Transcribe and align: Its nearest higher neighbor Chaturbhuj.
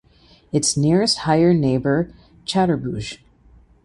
Its 0.51 0.75
nearest 0.75 1.15
higher 1.19 1.53
neighbor 1.53 2.11
Chaturbhuj. 2.47 3.19